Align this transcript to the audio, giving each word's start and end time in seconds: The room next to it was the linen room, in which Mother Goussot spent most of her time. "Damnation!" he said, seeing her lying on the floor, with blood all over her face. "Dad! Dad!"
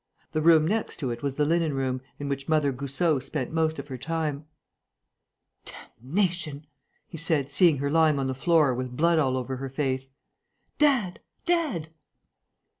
The 0.31 0.41
room 0.41 0.67
next 0.67 0.97
to 0.97 1.11
it 1.11 1.21
was 1.21 1.35
the 1.35 1.45
linen 1.45 1.75
room, 1.75 2.01
in 2.17 2.27
which 2.27 2.49
Mother 2.49 2.71
Goussot 2.71 3.21
spent 3.21 3.51
most 3.53 3.77
of 3.77 3.87
her 3.89 3.99
time. 3.99 4.47
"Damnation!" 5.63 6.65
he 7.05 7.17
said, 7.19 7.51
seeing 7.51 7.77
her 7.77 7.91
lying 7.91 8.17
on 8.17 8.25
the 8.25 8.33
floor, 8.33 8.73
with 8.73 8.97
blood 8.97 9.19
all 9.19 9.37
over 9.37 9.57
her 9.57 9.69
face. 9.69 10.09
"Dad! 10.79 11.19
Dad!" 11.45 11.89